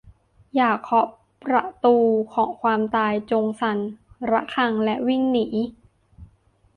[0.55, 1.07] อย่าเคาะ
[1.43, 1.95] ประตู
[2.33, 3.77] ของความตาย จงสั่น
[4.31, 5.47] ระฆังและวิ่งหนี